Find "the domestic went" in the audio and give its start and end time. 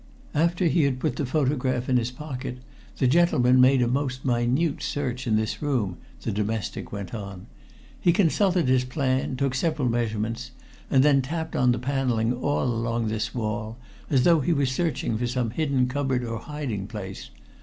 6.23-7.13